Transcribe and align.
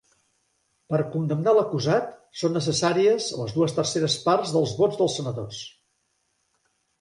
Per 0.93 0.99
condemnar 1.15 1.51
a 1.51 1.57
l'acusat, 1.57 2.07
són 2.43 2.55
necessàries 2.59 3.27
les 3.43 3.53
dues 3.59 3.77
terceres 3.81 4.17
parts 4.25 4.55
dels 4.57 4.75
vots 4.81 4.99
dels 5.03 5.19
senadors. 5.21 5.63